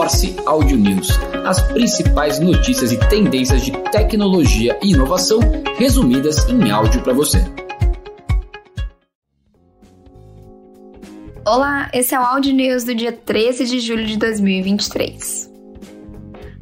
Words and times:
Morse 0.00 0.34
Audio 0.46 0.78
News, 0.78 1.10
as 1.44 1.60
principais 1.60 2.40
notícias 2.40 2.90
e 2.90 2.96
tendências 3.10 3.60
de 3.60 3.70
tecnologia 3.90 4.78
e 4.82 4.92
inovação 4.92 5.40
resumidas 5.76 6.48
em 6.48 6.70
áudio 6.70 7.02
para 7.02 7.12
você. 7.12 7.36
Olá, 11.46 11.90
esse 11.92 12.14
é 12.14 12.18
o 12.18 12.22
Audio 12.22 12.54
News 12.54 12.84
do 12.84 12.94
dia 12.94 13.12
13 13.12 13.66
de 13.66 13.78
julho 13.78 14.06
de 14.06 14.16
2023. 14.16 15.50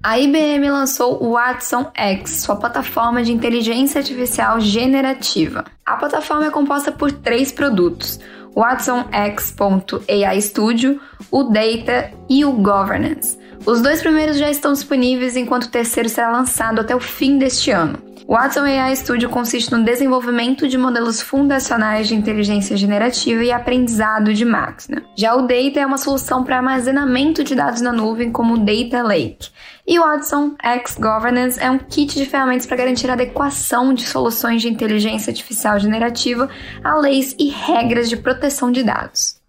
A 0.02 0.18
IBM 0.18 0.68
lançou 0.70 1.23
o 1.23 1.34
Watson 1.34 1.93
X, 1.95 2.41
sua 2.41 2.57
plataforma 2.57 3.23
de 3.23 3.30
inteligência 3.30 4.00
artificial 4.00 4.59
generativa. 4.59 5.64
A 5.86 5.95
plataforma 5.95 6.46
é 6.46 6.50
composta 6.50 6.91
por 6.91 7.12
três 7.12 7.52
produtos: 7.52 8.18
o 8.59 10.41
Studio, 10.41 11.00
o 11.30 11.45
Data 11.45 12.11
e 12.29 12.45
o 12.45 12.52
Governance. 12.52 13.38
Os 13.64 13.80
dois 13.80 14.00
primeiros 14.00 14.37
já 14.37 14.50
estão 14.50 14.73
disponíveis, 14.73 15.37
enquanto 15.37 15.64
o 15.64 15.70
terceiro 15.70 16.09
será 16.09 16.33
lançado 16.33 16.80
até 16.80 16.97
o 16.97 17.00
fim 17.00 17.38
deste 17.38 17.70
ano. 17.70 18.08
O 18.28 18.34
Watson 18.34 18.64
AI 18.64 18.95
Studio 18.95 19.30
consiste 19.30 19.73
no 19.73 19.82
desenvolvimento 19.82 20.69
de 20.69 20.77
modelos 20.77 21.19
fundacionais 21.19 22.09
de 22.09 22.14
inteligência 22.14 22.77
generativa 22.77 23.42
e 23.42 23.50
aprendizado 23.50 24.34
de 24.34 24.45
máquina. 24.45 25.02
Já 25.16 25.34
o 25.34 25.46
Data 25.46 25.80
é 25.80 25.86
uma 25.86 25.96
solução 25.96 26.45
para 26.45 26.59
armazenamento 26.59 27.42
de 27.42 27.55
dados 27.55 27.80
na 27.80 27.91
nuvem, 27.91 28.30
como 28.30 28.52
o 28.52 28.59
Data 28.59 29.02
Lake. 29.02 29.48
E 29.86 29.98
o 29.98 30.02
Watson 30.02 30.55
X 30.62 30.98
Governance 31.00 31.59
é 31.59 31.70
um 31.70 31.78
kit 31.78 32.16
de 32.16 32.27
ferramentas 32.27 32.66
para 32.66 32.77
garantir 32.77 33.09
a 33.09 33.14
adequação 33.14 33.95
de 33.95 34.06
soluções 34.06 34.60
de 34.60 34.69
inteligência 34.69 35.30
artificial 35.30 35.80
generativa 35.80 36.50
a 36.84 36.97
leis 36.97 37.34
e 37.38 37.48
regras 37.48 38.10
de 38.10 38.19
proteção 38.19 38.70
de 38.70 38.83
dados. 38.83 39.41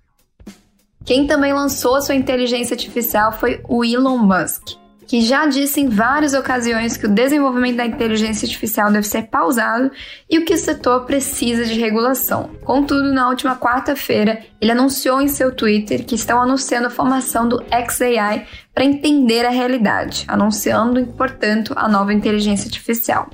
Quem 1.04 1.28
também 1.28 1.52
lançou 1.52 2.02
sua 2.02 2.16
inteligência 2.16 2.76
artificial 2.76 3.34
foi 3.34 3.60
o 3.68 3.84
Elon 3.84 4.20
Musk 4.20 4.80
que 5.10 5.22
já 5.22 5.48
disse 5.48 5.82
em 5.82 5.90
várias 5.90 6.36
ocasiões 6.36 6.96
que 6.96 7.08
o 7.08 7.10
desenvolvimento 7.10 7.78
da 7.78 7.86
inteligência 7.86 8.46
artificial 8.46 8.92
deve 8.92 9.08
ser 9.08 9.24
pausado 9.24 9.90
e 10.30 10.38
o 10.38 10.46
que 10.46 10.54
o 10.54 10.58
setor 10.58 11.06
precisa 11.06 11.66
de 11.66 11.80
regulação. 11.80 12.52
Contudo, 12.64 13.12
na 13.12 13.28
última 13.28 13.58
quarta-feira, 13.58 14.46
ele 14.62 14.72
anunciou 14.72 15.20
em 15.20 15.28
seu 15.28 15.52
Twitter 15.52 16.06
que 16.06 16.14
estão 16.14 16.40
anunciando 16.40 16.86
a 16.86 16.92
formação 16.92 17.50
do 17.50 17.60
XAI 17.90 18.46
para 18.72 18.86
entender 18.86 19.48
a 19.48 19.50
realidade, 19.50 20.26
anunciando, 20.28 21.04
portanto, 21.08 21.74
a 21.76 21.90
nova 21.90 22.14
inteligência 22.14 22.68
artificial. 22.68 23.32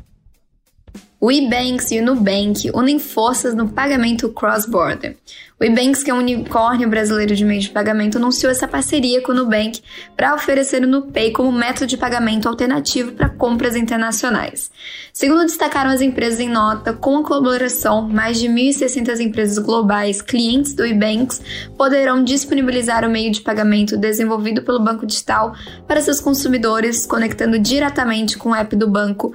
O 1.26 1.32
Ebanks 1.32 1.90
e 1.90 2.00
o 2.00 2.06
Nubank 2.06 2.70
unem 2.72 3.00
forças 3.00 3.56
no 3.56 3.68
pagamento 3.68 4.30
cross-border. 4.30 5.18
O 5.60 5.64
Ebanks, 5.64 6.04
que 6.04 6.12
é 6.12 6.14
um 6.14 6.20
unicórnio 6.20 6.88
brasileiro 6.88 7.36
de 7.36 7.44
meio 7.44 7.62
de 7.62 7.72
pagamento, 7.72 8.20
anunciou 8.20 8.52
essa 8.52 8.68
parceria 8.68 9.24
com 9.24 9.32
o 9.32 9.36
Nubank 9.36 9.82
para 10.16 10.36
oferecer 10.36 10.84
o 10.84 10.88
NuPay 10.88 11.32
como 11.32 11.52
método 11.52 11.88
de 11.88 11.98
pagamento 11.98 12.48
alternativo 12.48 13.14
para 13.14 13.28
compras 13.28 13.76
internacionais. 13.76 14.70
Segundo 15.12 15.48
destacaram 15.48 15.90
as 15.90 16.00
empresas 16.00 16.40
em 16.40 16.48
nota, 16.48 16.94
com 16.94 17.18
a 17.18 17.24
colaboração, 17.24 18.08
mais 18.08 18.40
de 18.40 18.48
1.600 18.48 19.20
empresas 19.20 19.58
globais 19.58 20.22
clientes 20.22 20.76
do 20.76 20.86
Ebanks 20.86 21.42
poderão 21.76 22.24
disponibilizar 22.24 23.04
o 23.04 23.10
meio 23.10 23.32
de 23.32 23.42
pagamento 23.42 23.98
desenvolvido 23.98 24.62
pelo 24.62 24.80
banco 24.80 25.08
digital 25.08 25.56
para 25.88 26.02
seus 26.02 26.20
consumidores, 26.20 27.08
conectando 27.08 27.58
diretamente 27.58 28.38
com 28.38 28.50
o 28.50 28.56
app 28.56 28.76
do 28.76 28.88
banco 28.88 29.34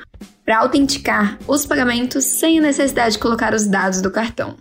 para 0.50 0.62
autenticar 0.62 1.38
os 1.46 1.64
pagamentos 1.64 2.24
sem 2.24 2.58
a 2.58 2.62
necessidade 2.62 3.12
de 3.12 3.20
colocar 3.20 3.54
os 3.54 3.68
dados 3.68 4.02
do 4.02 4.10
cartão. 4.10 4.56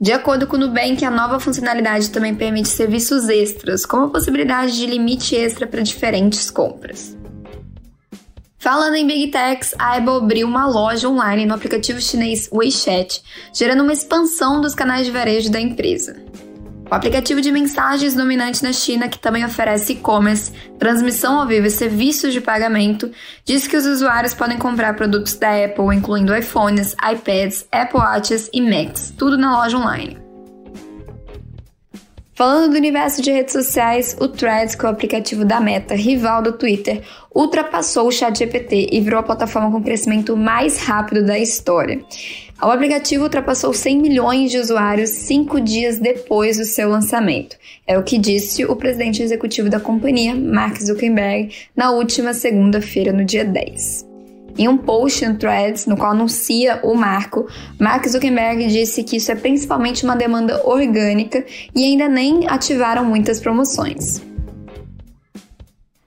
De 0.00 0.10
acordo 0.10 0.48
com 0.48 0.56
o 0.56 0.58
Nubank, 0.58 1.04
a 1.04 1.12
nova 1.12 1.38
funcionalidade 1.38 2.10
também 2.10 2.34
permite 2.34 2.68
serviços 2.68 3.28
extras, 3.28 3.86
como 3.86 4.06
a 4.06 4.10
possibilidade 4.10 4.76
de 4.76 4.84
limite 4.84 5.36
extra 5.36 5.64
para 5.64 5.80
diferentes 5.80 6.50
compras. 6.50 7.16
Falando 8.58 8.96
em 8.96 9.06
Big 9.06 9.30
Techs, 9.30 9.76
a 9.78 9.96
Apple 9.96 10.16
abriu 10.16 10.48
uma 10.48 10.66
loja 10.66 11.08
online 11.08 11.46
no 11.46 11.54
aplicativo 11.54 12.00
chinês 12.00 12.50
WeChat, 12.52 13.22
gerando 13.54 13.84
uma 13.84 13.92
expansão 13.92 14.60
dos 14.60 14.74
canais 14.74 15.06
de 15.06 15.12
varejo 15.12 15.52
da 15.52 15.60
empresa. 15.60 16.20
O 16.92 16.94
aplicativo 16.94 17.40
de 17.40 17.50
mensagens 17.50 18.14
dominante 18.14 18.62
na 18.62 18.70
China, 18.70 19.08
que 19.08 19.18
também 19.18 19.46
oferece 19.46 19.94
e-commerce, 19.94 20.52
transmissão 20.78 21.40
ao 21.40 21.46
vivo 21.46 21.66
e 21.66 21.70
serviços 21.70 22.34
de 22.34 22.40
pagamento, 22.42 23.10
diz 23.46 23.66
que 23.66 23.78
os 23.78 23.86
usuários 23.86 24.34
podem 24.34 24.58
comprar 24.58 24.94
produtos 24.94 25.32
da 25.36 25.64
Apple, 25.64 25.96
incluindo 25.96 26.36
iPhones, 26.36 26.94
iPads, 27.02 27.66
Apple 27.72 27.98
Watches 27.98 28.50
e 28.52 28.60
Macs, 28.60 29.10
tudo 29.16 29.38
na 29.38 29.56
loja 29.56 29.78
online. 29.78 30.21
Falando 32.34 32.72
do 32.72 32.78
universo 32.78 33.20
de 33.20 33.30
redes 33.30 33.52
sociais, 33.52 34.16
o 34.18 34.26
Threads, 34.26 34.74
que 34.74 34.86
é 34.86 34.88
o 34.88 34.92
aplicativo 34.92 35.44
da 35.44 35.60
Meta, 35.60 35.94
rival 35.94 36.40
do 36.40 36.52
Twitter, 36.52 37.02
ultrapassou 37.34 38.08
o 38.08 38.12
ChatGPT 38.12 38.88
e 38.90 39.00
virou 39.00 39.20
a 39.20 39.22
plataforma 39.22 39.70
com 39.70 39.82
crescimento 39.82 40.34
mais 40.34 40.82
rápido 40.82 41.26
da 41.26 41.38
história. 41.38 42.02
O 42.62 42.66
aplicativo 42.66 43.24
ultrapassou 43.24 43.74
100 43.74 44.00
milhões 44.00 44.50
de 44.50 44.58
usuários 44.58 45.10
cinco 45.10 45.60
dias 45.60 45.98
depois 45.98 46.56
do 46.56 46.64
seu 46.64 46.88
lançamento. 46.88 47.56
É 47.86 47.98
o 47.98 48.02
que 48.02 48.16
disse 48.16 48.64
o 48.64 48.76
presidente 48.76 49.22
executivo 49.22 49.68
da 49.68 49.80
companhia, 49.80 50.34
Mark 50.34 50.80
Zuckerberg, 50.80 51.52
na 51.76 51.90
última 51.90 52.32
segunda-feira, 52.32 53.12
no 53.12 53.24
dia 53.26 53.44
10. 53.44 54.11
Em 54.56 54.68
um 54.68 54.76
post 54.76 55.26
no 55.26 55.36
Threads, 55.36 55.86
no 55.86 55.96
qual 55.96 56.12
anuncia 56.12 56.80
o 56.82 56.94
marco, 56.94 57.48
Mark 57.78 58.06
Zuckerberg 58.06 58.66
disse 58.68 59.02
que 59.02 59.16
isso 59.16 59.32
é 59.32 59.34
principalmente 59.34 60.04
uma 60.04 60.14
demanda 60.14 60.60
orgânica 60.66 61.44
e 61.74 61.84
ainda 61.84 62.08
nem 62.08 62.46
ativaram 62.46 63.04
muitas 63.04 63.40
promoções. 63.40 64.20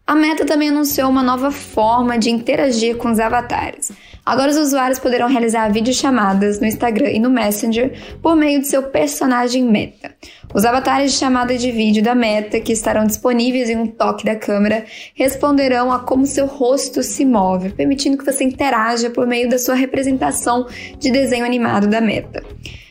A 0.07 0.13
Meta 0.13 0.45
também 0.45 0.69
anunciou 0.69 1.09
uma 1.09 1.23
nova 1.23 1.49
forma 1.49 2.19
de 2.19 2.29
interagir 2.29 2.95
com 2.97 3.11
os 3.11 3.19
avatares. 3.19 3.91
Agora 4.25 4.49
os 4.49 4.57
usuários 4.57 4.97
poderão 4.97 5.27
realizar 5.27 5.71
videochamadas 5.71 6.59
no 6.59 6.65
Instagram 6.65 7.11
e 7.11 7.19
no 7.19 7.29
Messenger 7.29 7.93
por 8.23 8.35
meio 8.35 8.59
de 8.59 8.67
seu 8.67 8.81
personagem 8.81 9.63
Meta. 9.63 10.15
Os 10.51 10.65
avatares 10.65 11.11
de 11.11 11.19
chamada 11.19 11.55
de 11.55 11.71
vídeo 11.71 12.01
da 12.01 12.15
Meta, 12.15 12.59
que 12.59 12.73
estarão 12.73 13.05
disponíveis 13.05 13.69
em 13.69 13.77
um 13.77 13.85
toque 13.85 14.25
da 14.25 14.35
câmera, 14.35 14.85
responderão 15.13 15.91
a 15.91 15.99
como 15.99 16.25
seu 16.25 16.47
rosto 16.47 17.03
se 17.03 17.23
move, 17.23 17.73
permitindo 17.73 18.17
que 18.17 18.25
você 18.25 18.43
interaja 18.43 19.11
por 19.11 19.27
meio 19.27 19.47
da 19.47 19.59
sua 19.59 19.75
representação 19.75 20.65
de 20.97 21.11
desenho 21.11 21.45
animado 21.45 21.85
da 21.85 22.01
Meta. 22.01 22.43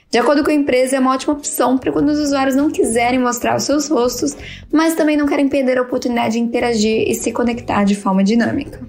De 0.09 0.19
acordo 0.19 0.45
com 0.45 0.51
a 0.51 0.55
empresa, 0.55 0.95
é 0.95 1.01
uma 1.01 1.13
ótima 1.13 1.33
opção 1.33 1.77
para 1.77 1.91
quando 1.91 2.11
os 2.11 2.21
usuários 2.21 2.55
não 2.55 2.71
quiserem 2.71 3.19
mostrar 3.19 3.57
os 3.57 3.65
seus 3.65 3.89
rostos, 3.89 4.37
mas 4.71 4.95
também 4.95 5.17
não 5.17 5.27
querem 5.27 5.49
perder 5.49 5.79
a 5.79 5.83
oportunidade 5.83 6.35
de 6.35 6.39
interagir 6.39 7.11
e 7.11 7.15
se 7.17 7.33
conectar 7.33 7.83
de 7.83 7.97
forma 7.97 8.23
dinâmica. 8.23 8.81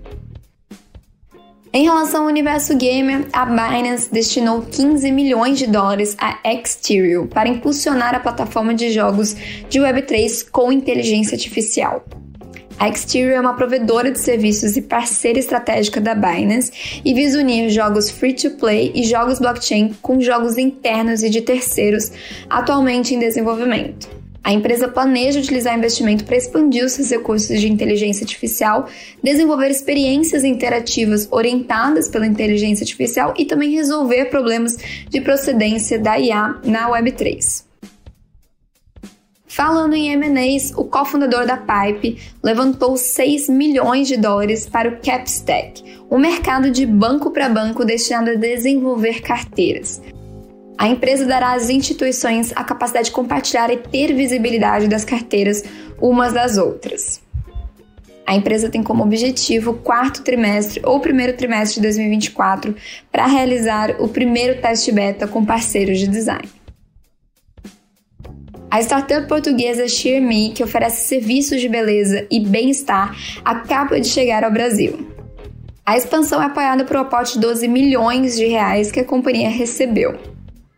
Em 1.76 1.84
relação 1.84 2.22
ao 2.22 2.28
universo 2.30 2.74
gamer, 2.78 3.28
a 3.34 3.46
Binance 3.46 4.10
destinou 4.10 4.62
15 4.62 5.12
milhões 5.12 5.60
de 5.60 5.68
dólares 5.68 6.16
a 6.18 6.38
Xterial 6.64 7.28
para 7.28 7.50
impulsionar 7.50 8.16
a 8.16 8.20
plataforma 8.22 8.74
de 8.74 8.92
jogos 8.92 9.36
de 9.68 9.78
Web3 9.78 10.50
com 10.50 10.72
inteligência 10.72 11.36
artificial. 11.36 12.06
A 12.80 12.88
Exterior 12.88 13.34
é 13.34 13.42
uma 13.42 13.56
provedora 13.56 14.10
de 14.10 14.22
serviços 14.22 14.78
e 14.78 14.82
parceira 14.84 15.38
estratégica 15.38 16.00
da 16.00 16.16
Binance 16.16 17.02
e 17.04 17.14
visa 17.14 17.40
unir 17.40 17.70
jogos 17.70 18.10
free-to-play 18.10 18.94
e 18.96 19.04
jogos 19.04 19.40
blockchain 19.40 19.98
com 20.02 20.22
jogos 20.22 20.58
internos 20.58 21.24
e 21.24 21.30
de 21.30 21.42
terceiros 21.42 22.10
atualmente 22.50 23.14
em 23.14 23.20
desenvolvimento. 23.20 24.15
A 24.46 24.54
empresa 24.54 24.88
planeja 24.88 25.40
utilizar 25.40 25.76
investimento 25.76 26.24
para 26.24 26.38
expandir 26.38 26.86
os 26.86 26.92
seus 26.92 27.10
recursos 27.10 27.60
de 27.60 27.68
inteligência 27.68 28.24
artificial, 28.24 28.88
desenvolver 29.24 29.72
experiências 29.72 30.44
interativas 30.44 31.28
orientadas 31.32 32.08
pela 32.08 32.28
inteligência 32.28 32.84
artificial 32.84 33.34
e 33.36 33.46
também 33.46 33.72
resolver 33.72 34.26
problemas 34.26 34.78
de 35.10 35.20
procedência 35.20 35.98
da 35.98 36.20
IA 36.20 36.60
na 36.64 36.88
Web3. 36.92 37.64
Falando 39.48 39.96
em 39.96 40.12
M&As, 40.12 40.74
o 40.78 40.84
cofundador 40.84 41.48
da 41.48 41.58
Pipe 41.58 42.22
levantou 42.44 42.96
6 42.98 43.50
milhões 43.50 44.08
de 44.08 44.16
dólares 44.16 44.70
para 44.70 44.90
o 44.90 44.98
Capstack, 45.02 45.84
um 46.12 46.20
mercado 46.20 46.70
de 46.70 46.86
banco 46.86 47.32
para 47.32 47.50
banco 47.50 47.84
destinado 47.84 48.30
a 48.30 48.36
desenvolver 48.36 49.22
carteiras. 49.24 50.00
A 50.78 50.88
empresa 50.88 51.26
dará 51.26 51.54
às 51.54 51.70
instituições 51.70 52.52
a 52.56 52.64
capacidade 52.64 53.06
de 53.06 53.12
compartilhar 53.12 53.72
e 53.72 53.78
ter 53.78 54.14
visibilidade 54.14 54.88
das 54.88 55.06
carteiras 55.06 55.64
umas 56.02 56.34
das 56.34 56.58
outras. 56.58 57.22
A 58.28 58.36
empresa 58.36 58.70
tem 58.70 58.82
como 58.82 59.04
objetivo 59.04 59.72
o 59.72 59.78
quarto 59.78 60.24
trimestre 60.24 60.82
ou 60.84 61.00
primeiro 61.00 61.38
trimestre 61.38 61.76
de 61.76 61.82
2024 61.84 62.76
para 63.12 63.28
realizar 63.28 63.96
o 64.00 64.08
primeiro 64.08 64.60
teste 64.60 64.92
beta 64.92 65.28
com 65.28 65.46
parceiros 65.46 66.00
de 66.00 66.08
design. 66.08 66.50
A 68.70 68.82
startup 68.82 69.28
portuguesa 69.28 69.88
SheerMe, 69.88 70.52
que 70.54 70.64
oferece 70.64 71.08
serviços 71.08 71.62
de 71.62 71.70
beleza 71.70 72.26
e 72.30 72.42
bem-estar, 72.42 73.16
acaba 73.46 74.02
de 74.02 74.08
chegar 74.08 74.44
ao 74.44 74.52
Brasil. 74.52 75.08
A 75.86 75.96
expansão 75.96 76.42
é 76.42 76.48
apoiada 76.48 76.84
por 76.84 76.98
um 76.98 77.02
aporte 77.02 77.34
de 77.34 77.40
12 77.40 77.68
milhões 77.68 78.36
de 78.36 78.46
reais 78.46 78.92
que 78.92 79.00
a 79.00 79.06
companhia 79.06 79.50
recebeu. 79.50 80.35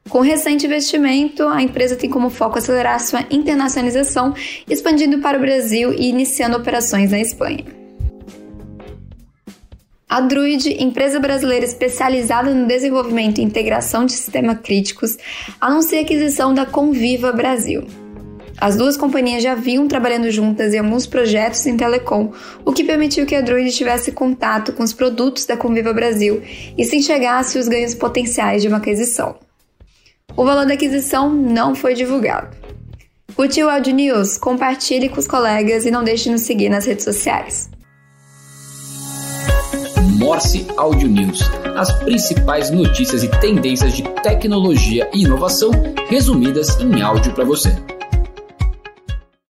Com 0.09 0.21
recente 0.21 0.65
investimento, 0.65 1.43
a 1.47 1.61
empresa 1.61 1.95
tem 1.95 2.09
como 2.09 2.29
foco 2.29 2.57
acelerar 2.57 2.99
sua 2.99 3.25
internacionalização, 3.29 4.33
expandindo 4.69 5.19
para 5.19 5.37
o 5.37 5.41
Brasil 5.41 5.93
e 5.93 6.09
iniciando 6.09 6.55
operações 6.55 7.11
na 7.11 7.19
Espanha. 7.19 7.65
A 10.09 10.21
Druid, 10.21 10.81
empresa 10.81 11.19
brasileira 11.19 11.65
especializada 11.65 12.53
no 12.53 12.65
desenvolvimento 12.65 13.39
e 13.39 13.43
integração 13.43 14.05
de 14.05 14.13
sistemas 14.13 14.59
críticos, 14.61 15.17
anuncia 15.59 15.99
a 15.99 16.01
aquisição 16.01 16.53
da 16.53 16.65
Conviva 16.65 17.33
Brasil. 17.33 17.85
As 18.57 18.77
duas 18.77 18.95
companhias 18.95 19.43
já 19.43 19.53
vinham 19.53 19.87
trabalhando 19.87 20.31
juntas 20.31 20.73
em 20.73 20.79
alguns 20.79 21.05
projetos 21.05 21.65
em 21.65 21.75
telecom, 21.75 22.31
o 22.63 22.71
que 22.71 22.85
permitiu 22.85 23.25
que 23.25 23.35
a 23.35 23.41
Druid 23.41 23.69
tivesse 23.71 24.13
contato 24.13 24.71
com 24.71 24.81
os 24.81 24.93
produtos 24.93 25.45
da 25.45 25.57
Conviva 25.57 25.93
Brasil 25.93 26.41
e 26.77 26.85
se 26.85 26.95
enxergasse 26.95 27.59
os 27.59 27.67
ganhos 27.67 27.93
potenciais 27.93 28.61
de 28.61 28.69
uma 28.69 28.77
aquisição. 28.77 29.46
O 30.37 30.45
valor 30.45 30.67
da 30.67 30.75
aquisição 30.75 31.33
não 31.33 31.73
foi 31.73 31.95
divulgado. 31.95 32.55
Curtiu 33.35 33.65
o 33.65 33.69
Audio 33.71 33.91
News? 33.91 34.37
Compartilhe 34.37 35.09
com 35.09 35.19
os 35.19 35.27
colegas 35.27 35.83
e 35.83 35.89
não 35.89 36.03
deixe 36.03 36.25
de 36.25 36.29
nos 36.29 36.41
seguir 36.41 36.69
nas 36.69 36.85
redes 36.85 37.05
sociais. 37.05 37.71
Morse 40.19 40.67
Audio 40.77 41.07
News, 41.07 41.39
as 41.75 41.91
principais 42.03 42.69
notícias 42.69 43.23
e 43.23 43.27
tendências 43.39 43.93
de 43.93 44.03
tecnologia 44.21 45.09
e 45.11 45.23
inovação 45.23 45.71
resumidas 46.07 46.79
em 46.79 47.01
áudio 47.01 47.33
para 47.33 47.43
você. 47.43 47.75